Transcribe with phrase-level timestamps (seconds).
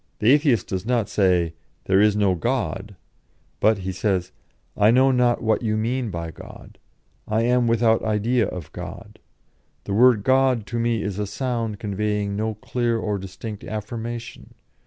[0.17, 1.53] 'The Atheist does not say
[1.85, 2.95] "There is no God,"
[3.59, 4.31] but he says,
[4.75, 6.79] "I know not what you mean by God;
[7.27, 9.19] I am without idea of God;
[9.83, 14.55] the word God is to me a sound conveying no clear or distinct affirmation.